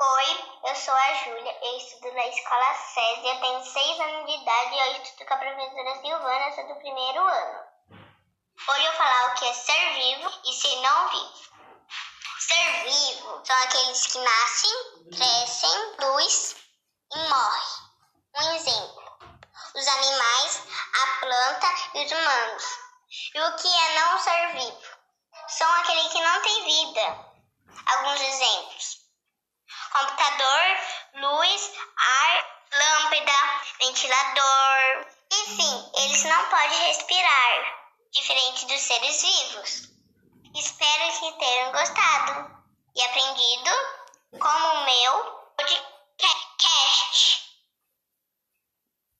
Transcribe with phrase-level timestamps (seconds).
[0.00, 2.72] Oi, eu sou a Júlia, eu estudo na escola
[3.24, 6.76] eu tenho 6 anos de idade e eu estudo com a professora Silvana, sou do
[6.76, 7.64] primeiro ano.
[8.68, 11.50] Hoje eu vou falar o que é ser vivo e ser não vivo.
[12.38, 14.70] Ser vivo são aqueles que nascem,
[15.16, 16.56] crescem, luz
[17.12, 17.68] e morrem.
[18.36, 19.02] Um exemplo:
[19.74, 20.62] os animais,
[20.94, 22.64] a planta e os humanos.
[23.34, 24.98] E o que é não ser vivo?
[25.48, 27.28] São aqueles que não têm vida.
[27.86, 28.77] Alguns exemplos:
[31.14, 35.06] luz, ar, lâmpada, ventilador.
[35.32, 37.76] Enfim, eles não podem respirar,
[38.10, 39.88] diferente dos seres vivos.
[40.54, 42.50] Espero que tenham gostado
[42.96, 43.70] e aprendido
[44.38, 45.37] como o meu.